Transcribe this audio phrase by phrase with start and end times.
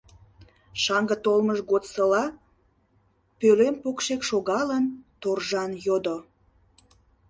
[0.81, 2.25] —шаҥге толмыж годсыла
[3.39, 4.85] пӧлем покшек шогалын,
[5.21, 6.17] торжан йодо.